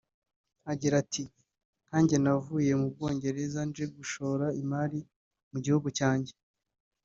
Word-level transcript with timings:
agira 0.71 0.95
ati 1.03 1.23
“Nkanjye 1.87 2.15
navuye 2.23 2.71
mu 2.79 2.87
Bwongereza 2.93 3.59
nje 3.69 3.85
gushora 3.97 4.45
imari 4.61 4.99
mu 5.51 5.57
gihugu 5.65 5.87
cyanjye 5.97 6.33